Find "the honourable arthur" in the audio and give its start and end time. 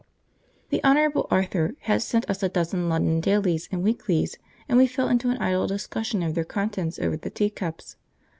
0.71-1.75